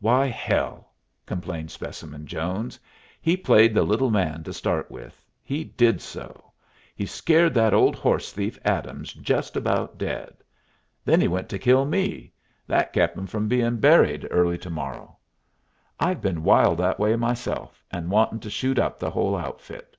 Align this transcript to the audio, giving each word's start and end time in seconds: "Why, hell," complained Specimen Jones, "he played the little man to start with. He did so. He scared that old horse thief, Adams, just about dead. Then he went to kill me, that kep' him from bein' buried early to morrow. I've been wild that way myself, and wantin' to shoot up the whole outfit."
"Why, 0.00 0.26
hell," 0.26 0.92
complained 1.24 1.70
Specimen 1.70 2.26
Jones, 2.26 2.80
"he 3.20 3.36
played 3.36 3.74
the 3.74 3.84
little 3.84 4.10
man 4.10 4.42
to 4.42 4.52
start 4.52 4.90
with. 4.90 5.24
He 5.40 5.62
did 5.62 6.00
so. 6.02 6.50
He 6.96 7.06
scared 7.06 7.54
that 7.54 7.72
old 7.72 7.94
horse 7.94 8.32
thief, 8.32 8.58
Adams, 8.64 9.12
just 9.12 9.56
about 9.56 9.96
dead. 9.96 10.38
Then 11.04 11.20
he 11.20 11.28
went 11.28 11.48
to 11.50 11.60
kill 11.60 11.84
me, 11.84 12.32
that 12.66 12.92
kep' 12.92 13.16
him 13.16 13.28
from 13.28 13.46
bein' 13.46 13.76
buried 13.76 14.26
early 14.32 14.58
to 14.58 14.68
morrow. 14.70 15.16
I've 16.00 16.20
been 16.20 16.42
wild 16.42 16.78
that 16.78 16.98
way 16.98 17.14
myself, 17.14 17.84
and 17.92 18.10
wantin' 18.10 18.40
to 18.40 18.50
shoot 18.50 18.80
up 18.80 18.98
the 18.98 19.10
whole 19.10 19.36
outfit." 19.36 19.96